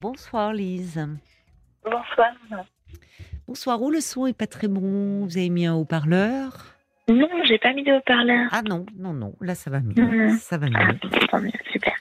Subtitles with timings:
[0.00, 1.06] Bonsoir Lise.
[1.84, 2.32] Bonsoir.
[3.46, 5.26] Bonsoir, où le son est pas très bon?
[5.26, 6.74] Vous avez mis un haut-parleur?
[7.08, 8.48] Non, j'ai pas mis de haut-parleur.
[8.52, 10.02] Ah non, non, non, là ça va mieux.
[10.02, 10.38] Mhm.
[10.38, 11.46] Ça va Ah, mieux.
[11.46, 11.92] mieux, super.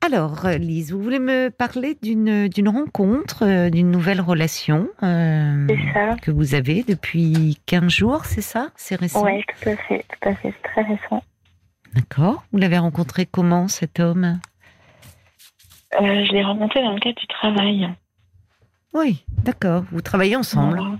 [0.00, 5.66] Alors euh, Lise, vous voulez me parler d'une d'une rencontre, euh, d'une nouvelle relation euh,
[5.68, 6.16] C'est ça.
[6.22, 8.70] que vous avez depuis 15 jours, c'est ça?
[8.76, 9.22] C'est récent?
[9.22, 11.22] Ouais, tout à fait, tout à fait, c'est très récent.
[11.94, 12.44] D'accord.
[12.52, 14.40] Vous l'avez rencontré comment cet homme?
[16.00, 17.88] Euh, je l'ai rencontré dans le cadre du travail.
[18.94, 19.84] Oui, d'accord.
[19.90, 20.78] Vous travaillez ensemble.
[20.78, 20.96] Voilà.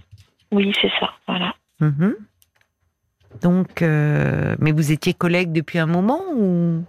[0.51, 1.55] Oui, c'est ça, voilà.
[1.81, 2.15] Mhm.
[3.43, 6.85] Donc, euh, mais vous étiez collègues depuis un moment ou?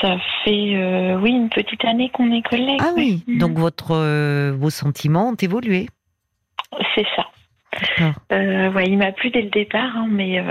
[0.00, 2.80] Ça fait, euh, oui, une petite année qu'on est collègues.
[2.80, 3.22] Ah oui.
[3.38, 5.88] Donc votre vos sentiments ont évolué.
[6.94, 7.26] C'est ça.
[8.30, 10.42] Ouais, il m'a plu dès le départ, hein, mais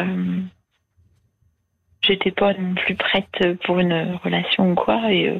[2.07, 5.11] j'étais pas non plus prête pour une relation ou quoi.
[5.11, 5.39] Et euh,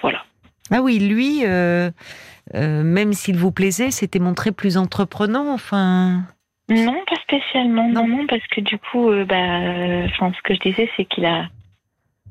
[0.00, 0.24] voilà.
[0.70, 1.90] Ah oui, lui, euh,
[2.54, 5.52] euh, même s'il vous plaisait, s'était montré plus entreprenant.
[5.52, 6.22] Enfin,
[6.68, 7.88] Non, pas spécialement.
[7.88, 8.06] Non.
[8.08, 11.48] Non, parce que du coup, euh, bah, enfin, ce que je disais, c'est qu'il a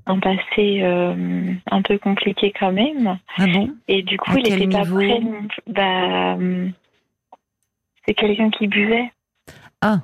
[0.05, 3.17] un passé euh, un peu compliqué quand même.
[3.37, 3.69] ah bon?
[3.87, 5.19] Et du coup, À il quel était pas prêt.
[5.67, 6.37] Bah,
[8.05, 9.11] c'est quelqu'un qui buvait.
[9.81, 9.99] Ah,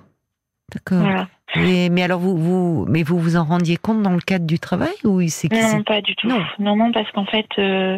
[0.70, 1.02] d'accord.
[1.02, 1.28] Voilà.
[1.56, 4.94] Mais alors vous, vous, mais vous vous en rendiez compte dans le cadre du travail
[5.04, 6.28] ou il s'est Non, pas du tout.
[6.28, 6.44] Non.
[6.60, 7.98] Non, non, parce qu'en fait, euh,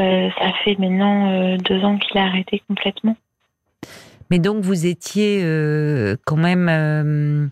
[0.00, 3.16] euh, ça fait maintenant euh, deux ans qu'il a arrêté complètement.
[4.30, 5.42] Mais donc vous étiez
[6.26, 7.50] quand même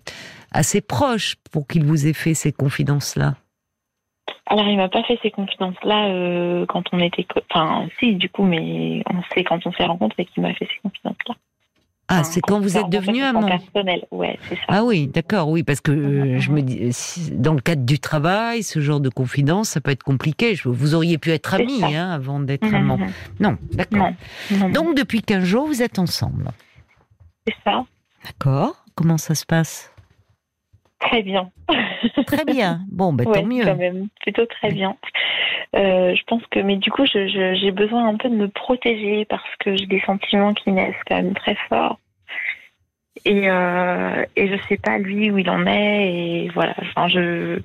[0.52, 3.34] assez proche pour qu'il vous ait fait ces confidences-là.
[4.48, 7.26] Alors, il m'a pas fait ces confidences-là quand on était.
[7.50, 10.80] Enfin, si, du coup, mais on sait quand on s'est rencontrés qu'il m'a fait ces
[10.82, 11.34] confidences-là.
[12.08, 13.48] Ah, c'est quand vous êtes devenu amant.
[13.48, 14.62] personnel, ouais, c'est ça.
[14.68, 17.98] Ah oui, d'accord, oui, parce que euh, je me dis, si- dans le cadre du
[17.98, 20.54] travail, ce genre de confidence, ça peut être compliqué.
[20.54, 22.98] Je- Vous auriez pu être amis hein, avant d'être Mhm, amant.
[23.40, 24.10] Non, d'accord.
[24.52, 26.50] Non, non, Donc depuis 15 jours, vous êtes ensemble.
[27.46, 27.84] c'est ça.
[28.24, 28.84] D'accord.
[28.94, 29.91] Comment ça se passe?
[30.98, 31.50] Très bien.
[32.26, 32.80] Très bien.
[32.90, 33.64] Bon, ben Ouais, tant mieux.
[33.64, 34.96] quand même, plutôt très bien.
[35.74, 39.44] Euh, je pense que, mais du coup, j'ai besoin un peu de me protéger parce
[39.60, 41.98] que j'ai des sentiments qui naissent quand même très forts.
[43.24, 46.12] Et, euh, et je sais pas lui où il en est.
[46.44, 47.60] Et voilà, enfin, je,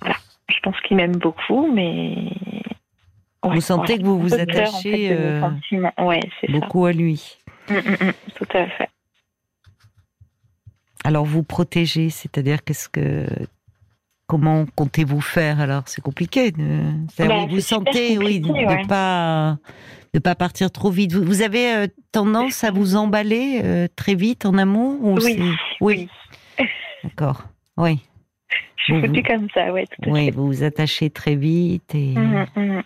[0.00, 0.16] voilà.
[0.48, 2.14] je pense qu'il m'aime beaucoup, mais.
[3.44, 5.92] Ouais, Vous sentez que vous vous peur, en attachez, fait, euh, sentiments.
[5.98, 6.52] Ouais, c'est ça.
[6.52, 7.36] Beaucoup à lui.
[7.68, 7.78] Mm, mm,
[8.08, 8.88] mm, tout à fait.
[11.06, 13.26] Alors vous protégez, c'est-à-dire qu'est-ce que
[14.26, 15.60] comment comptez-vous faire?
[15.60, 16.50] Alors C'est compliqué.
[16.50, 16.80] De...
[17.18, 18.86] Bah, vous super sentez, oui, de ouais.
[18.88, 19.56] pas
[20.14, 21.12] de pas partir trop vite.
[21.12, 25.36] Vous, vous avez euh, tendance à vous emballer euh, très vite en amour ou Oui,
[25.36, 26.08] c'est- oui?
[27.04, 27.44] D'accord.
[27.76, 28.00] Oui,
[28.76, 32.14] Je suis Vous- foutue comme ça, ouais, tout oui, vous vous attachez très vite et,
[32.16, 32.82] Mm, mm,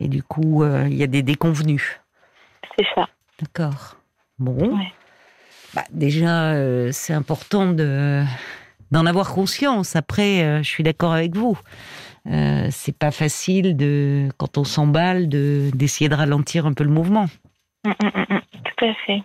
[0.00, 2.00] et du coup euh, il y a des déconvenus.
[2.76, 3.06] c'est ça.
[3.40, 3.98] D'accord.
[4.38, 4.76] Bon.
[4.78, 4.92] Ouais.
[5.74, 8.22] Bah, déjà, euh, c'est important de
[8.90, 9.96] d'en avoir conscience.
[9.96, 11.58] Après, euh, je suis d'accord avec vous.
[12.30, 16.90] Euh, c'est pas facile de quand on s'emballe de d'essayer de ralentir un peu le
[16.90, 17.28] mouvement.
[17.84, 19.22] Mm, mm, mm, Tout à fait.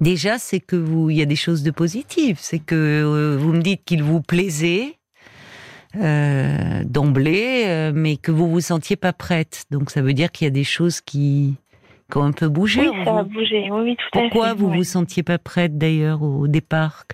[0.00, 2.38] Déjà, c'est que vous, il y a des choses de positives.
[2.40, 4.96] C'est que euh, vous me dites qu'il vous plaisait
[5.96, 9.64] euh, d'emblée, euh, mais que vous vous sentiez pas prête.
[9.70, 11.54] Donc, ça veut dire qu'il y a des choses qui,
[12.12, 12.88] qui ont un peu bougé.
[12.88, 13.70] Oui, ça a bougé.
[13.70, 14.28] Oui, oui, tout à fait.
[14.28, 14.76] Pourquoi vous ouais.
[14.76, 17.04] vous sentiez pas prête d'ailleurs au départ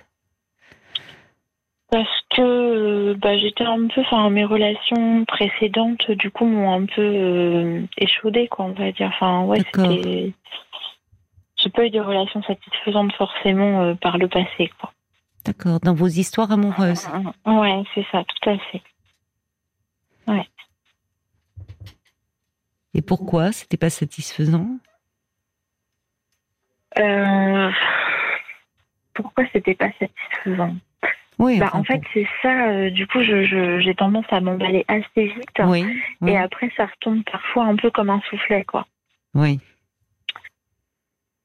[1.89, 6.85] Parce que euh, bah, j'étais un peu, enfin, mes relations précédentes, du coup, m'ont un
[6.85, 9.11] peu euh, échaudée, quoi, on va dire.
[9.15, 9.91] Enfin, ouais, D'accord.
[9.91, 10.33] c'était.
[11.61, 14.91] J'ai pas eu de relations satisfaisantes forcément euh, par le passé, quoi.
[15.45, 17.07] D'accord, dans vos histoires amoureuses.
[17.45, 18.81] Ouais, c'est ça, tout à fait.
[22.93, 23.51] Et pourquoi?
[23.51, 24.67] C'était pas satisfaisant?
[26.99, 27.71] Euh,
[29.13, 30.75] Pourquoi c'était pas satisfaisant
[31.39, 32.67] Oui, bah, En fait, c'est ça.
[32.69, 35.61] euh, du coup, je- je- j'ai tendance à m'emballer assez vite.
[35.65, 35.85] oui,
[36.21, 38.85] oui, Et après, ça retombe parfois un peu comme un soufflet, quoi.
[39.33, 39.59] oui.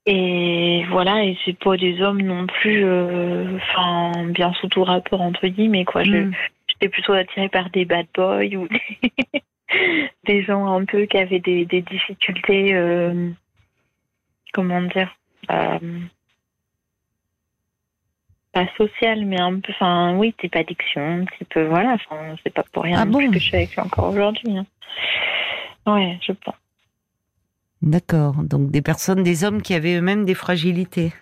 [0.07, 5.23] Et voilà, et c'est pas des hommes non plus, euh, enfin, bien sous tout rapport,
[5.23, 6.05] entre guillemets, quoi.
[6.05, 6.31] Mm.
[6.69, 9.43] J'étais plutôt attirée par des bad boys ou des,
[10.25, 13.31] des gens un peu qui avaient des, des difficultés, euh,
[14.53, 15.17] comment dire,
[15.51, 15.99] euh,
[18.53, 22.53] pas sociales, mais un peu, enfin, oui, type addiction, un petit peu, voilà, enfin, c'est
[22.55, 24.57] pas pour rien Ah bon que je suis avec lui encore aujourd'hui.
[24.57, 24.67] hein.
[25.87, 26.55] Ouais, je pense.
[27.83, 28.35] D'accord.
[28.43, 31.13] Donc des personnes, des hommes qui avaient eux-mêmes des fragilités.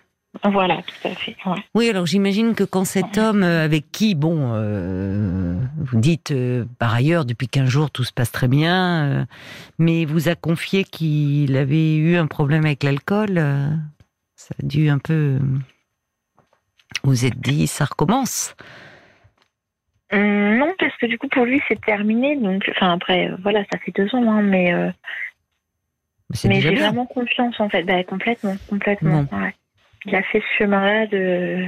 [0.43, 1.35] Voilà, tout à fait.
[1.45, 1.59] Ouais.
[1.75, 6.65] Oui, alors j'imagine que quand cet homme euh, avec qui, bon, euh, vous dites, euh,
[6.79, 9.25] par ailleurs, depuis 15 jours, tout se passe très bien, euh,
[9.77, 13.39] mais vous a confié qu'il avait eu un problème avec l'alcool.
[14.51, 15.39] Euh, ça a dû un peu.
[17.03, 18.55] Vous vous êtes dit, ça recommence.
[20.11, 22.35] Hum, non, parce que du coup, pour lui, c'est terminé.
[22.37, 24.91] Donc, enfin, après, euh, voilà, ça fait deux ans, hein, mais, euh,
[26.45, 27.83] Mais j'ai vraiment confiance, en fait.
[27.83, 29.23] Bah, complètement, complètement.
[29.23, 29.37] Bon.
[29.41, 29.55] ouais.
[30.05, 31.65] Il a fait ce chemin-là de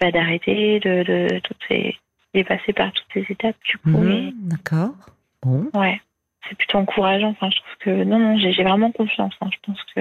[0.00, 1.96] bah, d'arrêter, de, de toutes ces.
[2.32, 4.04] Il est passé par toutes ces étapes, du coup.
[4.04, 4.94] Et- D'accord.
[5.42, 5.70] Bon.
[5.74, 6.00] Ouais,
[6.48, 7.28] c'est plutôt encourageant.
[7.28, 9.34] Enfin, je trouve que non, non, j'ai j'ai vraiment confiance.
[9.40, 9.48] hein.
[9.52, 10.00] Je pense que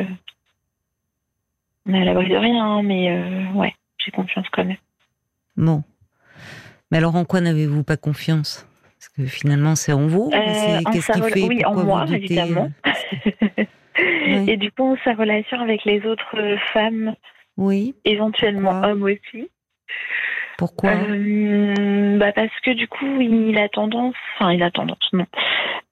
[1.86, 4.78] on est à l'abri de rien, hein, mais euh, ouais, j'ai confiance quand même.
[5.58, 5.84] Bon.
[6.92, 8.68] Mais alors, en quoi n'avez-vous pas confiance?
[9.00, 10.30] Parce que finalement, c'est en vous.
[10.34, 12.70] Euh, en sa rela- fait oui, en moi, évidemment.
[12.88, 13.64] euh,
[13.96, 14.50] Oui.
[14.50, 17.16] Et du coup, sa relation avec les autres euh, femmes,
[17.58, 17.94] Oui.
[18.06, 18.90] éventuellement Pourquoi?
[18.92, 19.50] hommes aussi.
[20.64, 20.92] Pourquoi?
[20.92, 25.26] Euh, bah parce que du coup, il a tendance, enfin, il a tendance, non.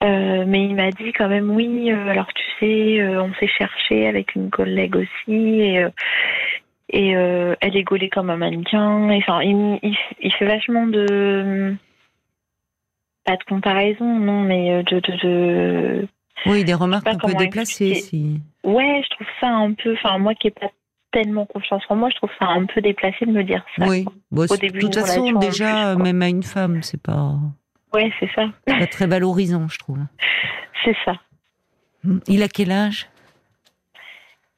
[0.02, 4.08] Euh, mais il m'a dit quand même, oui, euh, alors tu sais, on s'est cherché
[4.08, 5.86] avec une collègue aussi, et,
[6.88, 9.10] et elle est gaulée comme un mannequin.
[9.10, 11.76] Et, Enfin, il, il, il fait vachement de.
[13.26, 15.02] Pas de comparaison, non, mais de.
[15.02, 16.08] de, de...
[16.46, 18.40] Oui, des remarques un peu déplacées, si.
[18.64, 19.92] Ouais, je trouve ça un peu.
[19.96, 20.72] Enfin, moi qui n'ai pas
[21.12, 23.88] tellement confiance en moi, je trouve ça un peu déplacé de me dire ça.
[23.88, 24.06] Oui.
[24.32, 26.04] Bon, c'est- début de toute façon, déjà, plus, quoi.
[26.04, 27.34] même à une femme, c'est pas,
[27.94, 28.48] Ouais, c'est ça.
[28.66, 30.00] pas très valorisant, je trouve.
[30.84, 31.14] C'est ça.
[32.28, 33.08] Il a quel âge?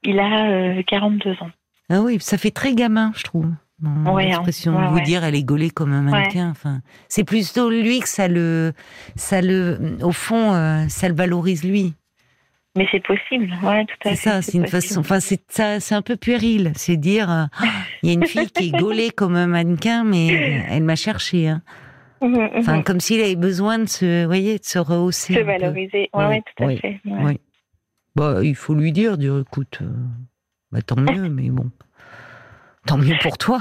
[0.04, 1.50] Il a euh, 42 ans.
[1.90, 3.48] Ah oui, ça fait très gamin, je trouve.
[3.82, 4.28] Ouais, hein.
[4.28, 5.02] l'expression Ouais, de vous ouais.
[5.02, 6.50] dire, elle est gaulée comme un mannequin.
[6.50, 6.80] Enfin,
[7.10, 8.72] c'est plutôt lui que ça le,
[9.18, 11.94] ça le, au fond, euh, ça le valorise lui.
[12.76, 14.16] Mais c'est possible, ouais, tout à C'est fait.
[14.16, 14.82] ça, c'est une possible.
[14.82, 15.00] façon.
[15.02, 16.72] Enfin, c'est ça, c'est un peu puéril.
[16.76, 17.44] C'est dire, euh,
[18.04, 20.28] il y a une fille qui est gaulée comme un mannequin, mais
[20.70, 21.48] elle m'a cherché.
[21.50, 21.62] Hein.
[22.22, 22.50] Mhm, mhm.
[22.58, 25.34] Enfin, comme s'il avait besoin de se, voyez, de se rehausser.
[25.36, 26.10] se valoriser.
[26.14, 27.00] Ouais, tout à oui, fait.
[27.06, 27.22] ouais.
[27.24, 27.40] oui.
[28.16, 29.88] Bah, il faut lui dire, dire, écoute, euh,
[30.72, 31.70] bah, tant mieux, mais bon,
[32.88, 33.60] tant mieux pour toi.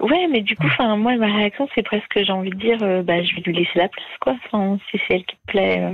[0.00, 3.02] Ouais, mais du coup, enfin, moi, ma réaction, c'est presque, j'ai envie de dire, euh,
[3.02, 4.34] bah, je vais lui laisser la place, quoi.
[4.46, 5.92] Enfin, si c'est elle qui te plaît.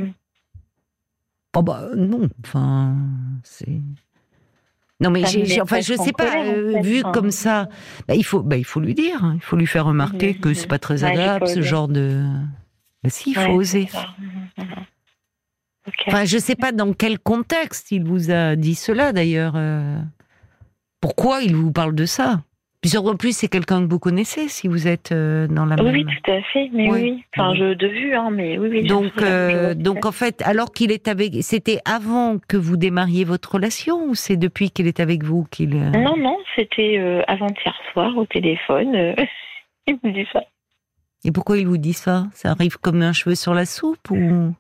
[1.55, 1.59] Euh.
[1.61, 2.97] Oh bah non, enfin,
[3.43, 3.81] c'est.
[5.01, 7.13] Non mais j'ai, enfin je sais pas, colère, euh, vu enfin.
[7.13, 7.69] comme ça,
[8.07, 9.33] bah, il faut, bah, il faut lui dire, hein.
[9.35, 12.23] il faut lui faire remarquer Mhm, que c'est pas très Ouais, agréable ce genre de.
[13.03, 13.89] Bah, si, il faut Ouais, oser.
[14.19, 14.29] Mhm,
[14.59, 14.67] mhm.
[15.87, 15.95] Ok.
[16.07, 19.55] Enfin, je sais pas dans quel contexte il vous a dit cela d'ailleurs.
[19.57, 19.99] euh.
[21.01, 22.43] Pourquoi il vous parle de ça?
[22.85, 25.85] Puis en plus, c'est quelqu'un que vous connaissez si vous êtes euh, dans la oui,
[25.85, 25.95] même.
[25.95, 26.69] oui, tout à fait.
[26.73, 27.01] Mais Oui.
[27.03, 28.83] oui, Enfin, je, de vue, hein, mais oui, oui.
[28.87, 33.53] Donc, euh, donc en fait, alors qu'il est avec, c'était avant que vous démarriez votre
[33.55, 37.75] relation ou c'est depuis qu'il est avec vous qu'il euh, Non, non, c'était euh, avant-hier
[37.95, 38.95] soir au téléphone.
[38.95, 39.15] euh,
[39.87, 40.43] il me dit ça.
[41.25, 42.27] Et pourquoi il vous dit ça?
[42.35, 44.53] Ça arrive comme un cheveu sur la soupe ou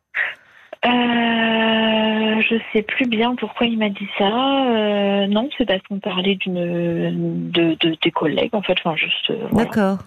[0.87, 4.27] Euh, je sais plus bien pourquoi il m'a dit ça.
[4.67, 8.77] Euh, non, c'est parce qu'on parlait d'une de, de des collègues en fait.
[8.85, 9.31] Enfin, juste.
[9.31, 9.65] euh, voilà.
[9.69, 9.99] D'accord.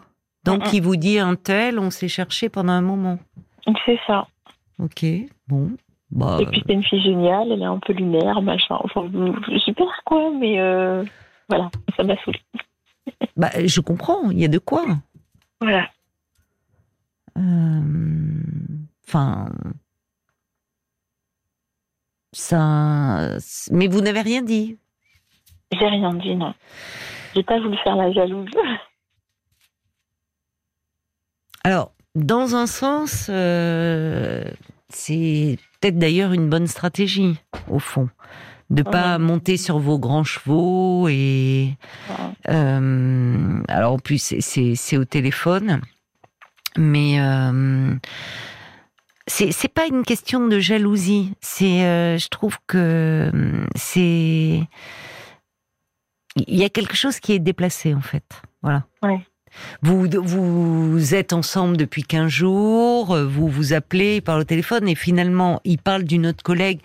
[0.43, 0.71] Donc Mm, mm.
[0.73, 3.17] il vous dit un tel, on s'est cherché pendant un moment.
[3.85, 4.27] C'est ça.
[4.79, 5.03] Ok,
[5.47, 5.71] bon.
[6.11, 8.77] Bah, Et puis c'est une fille géniale, elle est un peu lunaire, machin.
[8.83, 9.09] Enfin,
[9.51, 11.03] je sais pas quoi, mais euh,
[11.49, 12.39] voilà, ça m'a saoulée.
[13.35, 14.85] bah, je comprends, il y a de quoi.
[15.59, 15.89] Voilà.
[19.07, 19.49] Enfin,
[22.37, 23.37] ça.
[23.71, 24.77] Mais vous n'avez rien dit.
[25.71, 26.53] J'ai rien dit, non.
[27.35, 28.49] J'ai pas voulu faire la jalouse.
[31.63, 34.43] Alors, dans un sens, euh,
[34.89, 37.35] c'est peut-être d'ailleurs une bonne stratégie,
[37.69, 38.09] au fond,
[38.69, 39.25] de pas Mhm.
[39.25, 41.75] monter sur vos grands chevaux et
[42.49, 45.81] euh, alors en plus c'est au téléphone,
[46.77, 47.93] mais euh,
[49.27, 51.33] c'est c'est pas une question de jalousie.
[51.41, 54.61] C'est, euh, je trouve que hum, c'est
[56.35, 58.41] il y a quelque chose qui est déplacé en fait.
[58.61, 58.85] Voilà.
[59.03, 59.21] Ouais.
[59.81, 65.61] Vous, vous êtes ensemble depuis 15 jours, vous vous appelez par le téléphone et finalement,
[65.63, 66.79] il parle d'une autre collègue.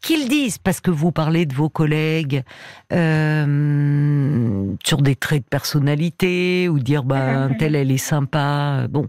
[0.00, 2.44] Qu'ils disent, parce que vous parlez de vos collègues
[2.92, 8.86] euh, sur des traits de personnalité ou dire, ben, telle, elle est sympa.
[8.88, 9.08] Bon.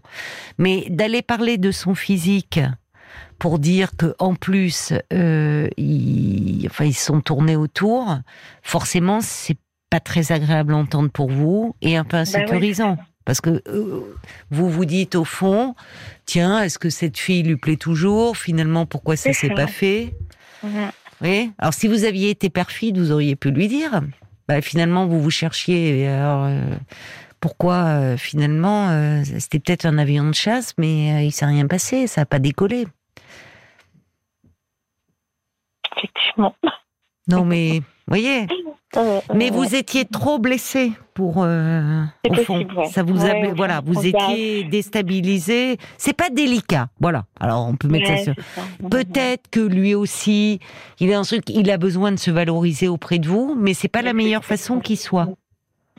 [0.57, 2.59] Mais d'aller parler de son physique
[3.39, 8.19] pour dire que en plus, euh, ils, enfin, ils sont tournés autour,
[8.61, 9.57] forcément, c'est
[9.89, 12.97] pas très agréable à entendre pour vous et un peu Bah insécurisant.
[13.25, 14.01] Parce que euh,
[14.49, 15.75] vous vous dites au fond,
[16.25, 18.37] tiens, est-ce que cette fille lui plaît toujours?
[18.37, 20.13] Finalement, pourquoi ça s'est pas fait?
[20.63, 20.91] Mhm.
[21.21, 21.51] Oui.
[21.57, 24.01] Alors, si vous aviez été perfide, vous auriez pu lui dire.
[24.47, 25.99] Bah, finalement, vous vous cherchiez.
[25.99, 26.61] et alors, euh,
[27.39, 31.67] pourquoi euh, finalement euh, c'était peut-être un avion de chasse, mais euh, il s'est rien
[31.67, 32.87] passé, ça n'a pas décollé.
[37.27, 38.47] Non, mais voyez.
[38.97, 42.53] Euh, Mais euh, vous étiez trop blessé pour euh, au fond.
[42.55, 42.87] possible, ouais.
[42.87, 45.77] Ça vous Ouais, a, voilà, vous étiez déstabilisé.
[45.97, 47.25] C'est pas délicat, voilà.
[47.39, 48.33] Alors on peut mettre ça sur.
[48.89, 50.59] Peut-être que lui aussi,
[50.99, 53.89] il a un truc, il a besoin de se valoriser auprès de vous, mais c'est
[53.89, 55.29] pas la meilleure façon qui soit.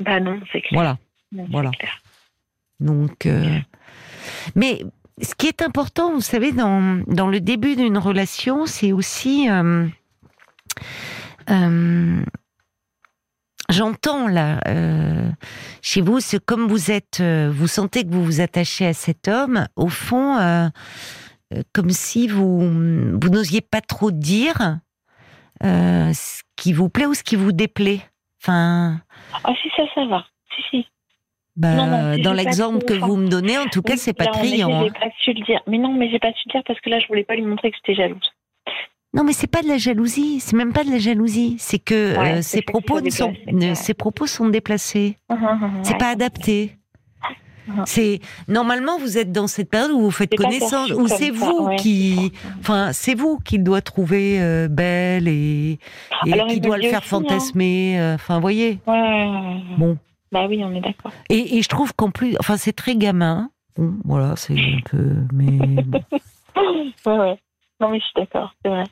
[0.01, 0.73] Bah non, c'est clair.
[0.73, 0.99] Voilà.
[1.31, 1.71] Non, voilà.
[1.71, 2.01] clair.
[2.81, 3.29] Donc,
[4.57, 4.83] mais
[5.23, 9.49] ce qui est important, vous savez, dans, dans le début d'une relation, c'est aussi.
[11.51, 12.23] Euh,
[13.69, 15.29] J'entends là, euh,
[15.81, 19.29] chez vous, ce, comme vous êtes, euh, vous sentez que vous vous attachez à cet
[19.29, 20.71] homme, au fond,
[21.73, 24.79] comme si vous, vous n'osiez pas trop dire
[25.63, 28.01] ce qui vous plaît ou ce qui vous déplaît.
[28.43, 29.01] Enfin,
[29.45, 30.25] Ah si, ça, ça va.
[30.57, 30.87] Si, si.
[31.57, 34.25] bah, Non, non, dans l'exemple que vous me donnez, en tout cas, Oui, c'est pas
[34.25, 34.85] là, criant.
[34.85, 34.89] hein.
[34.99, 35.61] Pas su le dire.
[35.69, 37.43] Mais non, mais j'ai pas su le dire parce que là, je voulais pas lui
[37.45, 38.33] montrer que j'étais jalouse.
[39.13, 40.39] Non, mais c'est pas de la jalousie.
[40.41, 41.57] C'est même pas de la jalousie.
[41.59, 45.19] C'est que Ouais, euh, c'est ses propos ne sont, ne- ses propos sont déplacés.
[45.83, 45.99] C'est Ouais.
[45.99, 46.77] pas adapté.
[47.85, 51.67] C'est normalement vous êtes dans cette période où vous faites C'est connaissance, où c'est vous
[51.67, 55.79] ouais, qui, c'est enfin c'est vous qui le doit trouver euh, belle et,
[56.27, 57.21] et Alors, qui doit le faire aussi, hein.
[57.21, 58.01] fantasmer.
[58.01, 58.81] euh, Enfin, voyez.
[58.89, 59.61] Ouais, ouais.
[59.79, 59.97] Bon.
[60.33, 61.13] Bah oui, on est d'accord.
[61.29, 63.51] Et, et je trouve qu'en plus, enfin c'est très gamin.
[63.77, 65.47] Bon, voilà, c'est un peu, mais
[67.07, 67.39] Ouais, ouais.
[67.81, 68.85] Non, mais je suis d'accord, c'est vrai.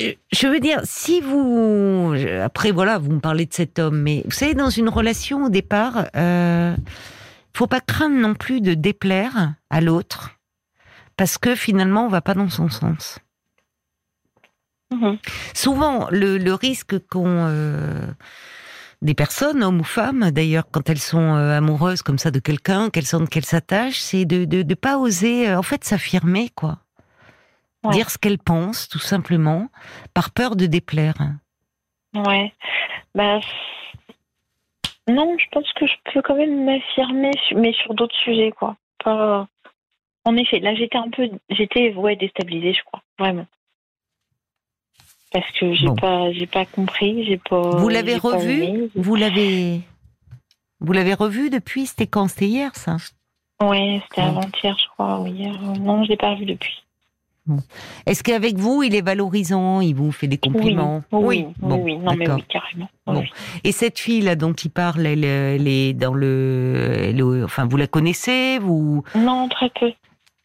[0.00, 4.22] Euh, Je veux dire, si vous, après voilà, vous me parlez de cet homme, mais
[4.24, 6.76] vous savez, dans une relation au départ, euh,
[7.54, 10.32] faut pas craindre non plus de déplaire à l'autre,
[11.16, 13.18] parce que finalement, on va pas dans son sens.
[14.92, 15.18] Mhm.
[15.54, 18.06] Souvent, le, le risque qu'ont euh,
[19.02, 22.90] des personnes, hommes ou femmes, d'ailleurs, quand elles sont euh, amoureuses comme ça de quelqu'un,
[22.90, 26.78] qu'elles sentent qu'elles s'attachent, c'est de, de pas oser, euh, en fait, s'affirmer, quoi.
[27.84, 27.92] Ouais.
[27.92, 29.68] Dire ce qu'elles pensent, tout simplement,
[30.14, 31.14] par peur de déplaire.
[32.14, 32.52] Ouais.
[33.14, 33.40] Bah.
[35.06, 38.76] Non, je pense que je peux quand même m'affirmer, mais sur d'autres sujets, quoi.
[39.04, 39.46] Pas.
[40.24, 41.28] En effet, là, j'étais un peu.
[41.50, 43.02] J'étais, ouais, déstabilisée, je crois.
[43.18, 43.46] Vraiment.
[45.30, 45.96] Parce que j'ai Bon.
[45.96, 47.60] pas, j'ai pas compris, j'ai pas.
[47.76, 48.64] Vous l'avez revu?
[48.64, 48.88] aimé.
[48.94, 49.80] Vous l'avez
[50.80, 51.86] vous l'avez revu depuis?
[51.86, 52.28] C'était quand?
[52.28, 52.96] C'était hier, ça?
[53.60, 55.54] Ouais, c'était avant-hier, je crois, ou hier.
[55.80, 56.83] Non, je l'ai pas revu depuis.
[58.06, 61.96] Est-ce qu'avec vous, il est valorisant Il vous fait des compliments Oui, oui, Bon, oui,
[61.98, 62.36] non, mais d'accord.
[62.40, 62.88] oui, carrément.
[63.06, 63.22] Bon.
[63.64, 67.76] Et cette fille là dont il parle, elle, elle est dans le, le- enfin, vous
[67.76, 69.92] la connaissez Vous Non, très peu.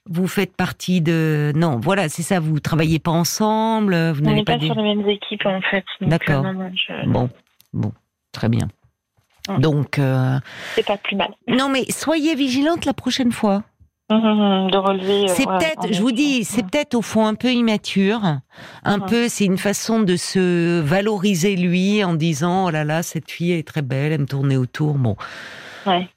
[0.10, 2.39] vous faites partie de Non, voilà, c'est ça.
[2.41, 5.86] Vous travaillez pas ensemble Vous On n'est pas, des- sur les mêmes équipes, en fait.
[6.01, 6.46] D'accord.
[6.46, 7.29] euh, je- Bon,
[7.74, 7.94] bon,
[8.34, 8.68] très bien.
[9.58, 10.38] Donc, euh,
[10.75, 11.29] C'est pas plus mal.
[11.48, 13.63] non, mais soyez vigilante la prochaine fois.
[14.12, 15.30] Mhm, De relever.
[15.30, 18.22] euh, C'est ouais, peut-être, je vous dis, c'est peut-être au fond un peu immature.
[18.84, 23.30] Un peu, c'est une façon de se valoriser lui en disant oh là là, cette
[23.30, 24.96] fille est très belle, elle me tournait autour.
[24.96, 25.16] Bon,
[25.86, 26.08] Ouais.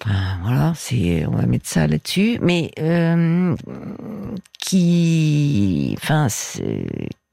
[0.43, 2.39] Voilà, c'est, on va mettre ça là-dessus.
[2.43, 3.55] Mais euh,
[4.59, 6.27] qui, enfin,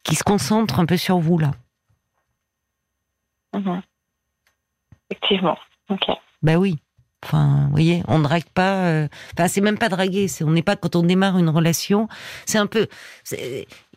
[0.03, 1.51] qui se concentre un peu sur vous là.
[5.09, 5.57] Effectivement.
[5.89, 6.05] Ok.
[6.43, 6.77] Bah oui.
[7.23, 8.85] Enfin, vous voyez, on drague pas.
[8.85, 10.27] euh, Enfin, c'est même pas draguer.
[10.29, 12.07] C'est on n'est pas quand on démarre une relation.
[12.45, 12.87] C'est un peu.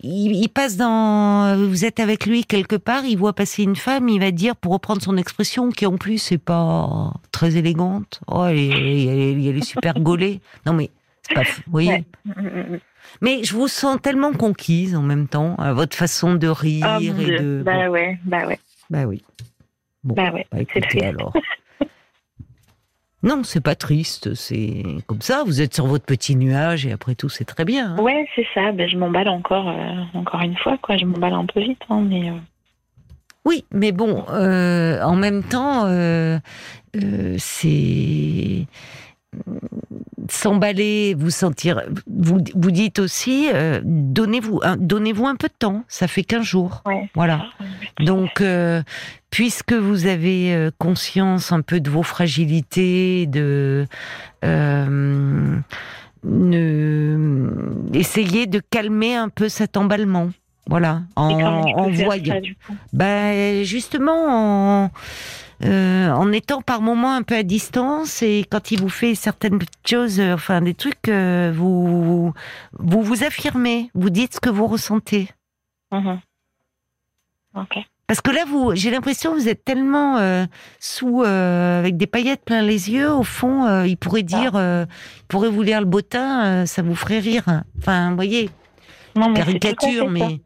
[0.02, 1.57] Il, il passe dans.
[1.57, 3.05] Vous êtes avec lui quelque part.
[3.05, 4.09] Il voit passer une femme.
[4.09, 8.21] Il va dire, pour reprendre son expression, qui en plus c'est pas très élégante.
[8.26, 10.41] Oh, elle est, elle est- elle est super gaulée.
[10.67, 10.91] Non mais
[11.23, 11.45] c'est pas.
[11.45, 11.91] fou, Vous voyez.
[11.91, 12.05] Ouais.
[12.25, 12.81] Mhm, mhm.
[13.21, 17.19] Mais je vous sens tellement conquise en même temps, à votre façon de rire mon
[17.21, 17.62] et de.
[17.64, 18.59] Bah ouais, bah ouais,
[18.91, 19.23] bah oui.
[20.05, 20.47] Bon, bah ouais.
[20.50, 21.33] bah écoutez alors.
[23.23, 25.45] Non, c'est pas triste, c'est comme ça.
[25.47, 27.95] Vous êtes sur votre petit nuage et après tout, c'est très bien.
[27.97, 28.02] hein.
[28.02, 28.73] Ouais, c'est ça.
[28.73, 30.97] Ben, je m'emballe encore, euh, encore une fois, quoi.
[30.97, 32.31] Je m'emballe un peu vite, hein, mais.
[32.31, 32.35] euh,
[33.45, 35.87] Oui, mais bon, euh, en même temps,
[37.38, 38.67] c'est
[40.29, 41.83] s'emballer, vous sentir.
[42.07, 44.76] Vous, vous dites aussi, euh, donnez-vous, un,
[45.37, 45.85] peu de temps.
[45.88, 46.83] Ça fait 15 jours.
[46.87, 47.09] Ouais.
[47.14, 47.47] Voilà.
[48.00, 48.83] Donc, euh,
[49.33, 53.87] puisque vous avez euh, conscience un peu de vos fragilités, de
[54.45, 55.59] euh,
[56.23, 57.51] ne,
[57.95, 60.31] essayez de calmer un peu cet emballement.
[60.69, 62.41] Voilà, en, en voyant.
[62.69, 64.91] ça, Ben, justement, en,
[65.65, 69.59] euh, en étant par moments un peu à distance et quand il vous fait certaines
[69.85, 72.33] choses, euh, enfin des trucs, euh, vous,
[72.79, 75.31] vous vous affirmez, vous dites ce que vous ressentez.
[75.91, 76.21] Mhm.
[77.57, 77.79] Ok.
[78.12, 80.45] Parce que là, vous, j'ai l'impression que vous êtes tellement euh,
[80.78, 83.11] sous, euh, avec des paillettes plein les yeux.
[83.11, 84.85] Au fond, euh, il pourrait dire, euh,
[85.16, 87.45] il pourrait vous lire le bottin, ça vous ferait rire.
[87.78, 88.50] Enfin, vous voyez,
[89.16, 90.42] Non, mais caricature, mais.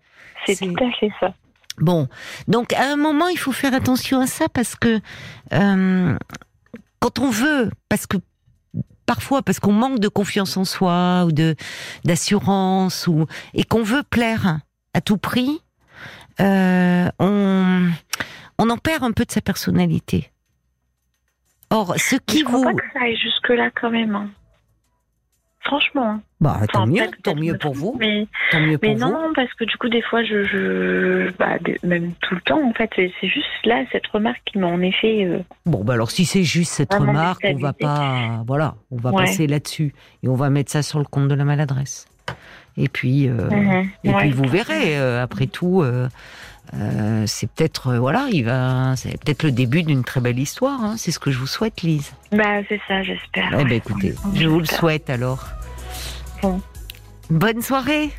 [0.46, 1.34] C'est tout à fait ça.
[1.78, 2.06] Bon,
[2.46, 5.00] donc à un moment, il faut faire attention à ça parce que
[5.50, 8.18] quand on veut, parce que
[9.06, 11.56] parfois, parce qu'on manque de confiance en soi ou de
[12.04, 14.60] d'assurance ou et qu'on veut plaire
[14.94, 15.62] à tout prix,
[16.40, 17.88] euh, on
[18.58, 20.30] on en perd un peu de sa personnalité.
[21.70, 24.14] Or, ce qui je crois vous, pas que ça aille jusque-là quand même.
[24.14, 24.30] hein.
[25.60, 26.04] Franchement.
[26.10, 26.20] hein.
[26.40, 29.00] bah, tant Enfin, mieux, tant pour vous, Mais, tant mieux pour mais vous.
[29.00, 32.72] non, parce que du coup, des fois, je, je bah, même tout le temps, en
[32.72, 35.24] fait, c'est juste là, cette remarque qui m'a en effet.
[35.24, 39.10] euh, Bon, bah alors si c'est juste cette remarque, on va pas, voilà, on va
[39.10, 39.24] Ouais.
[39.24, 42.06] passer là-dessus et on va mettre ça sur le compte de la maladresse.
[42.76, 44.16] Et puis, euh, mhm, et ouais.
[44.18, 44.98] puis vous verrez.
[44.98, 46.08] euh, après tout, euh,
[46.74, 50.82] euh, c'est peut-être, euh, voilà, il va, c'est peut-être le début d'une très belle histoire.
[50.84, 50.94] hein.
[50.98, 52.12] C'est ce que je vous souhaite, Lise.
[52.32, 53.48] Bah, c'est ça, j'espère.
[53.58, 55.46] Eh ben, écoutez, je vous le souhaite alors.
[56.42, 56.60] Bon.
[57.30, 58.10] Bonne soirée.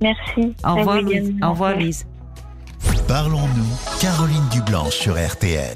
[0.00, 0.54] Merci.
[0.64, 1.32] Au revoir, Lise.
[1.42, 2.06] Au revoir, Lise.
[3.06, 5.70] Parlons-nous, Caroline Dublanche sur RTL.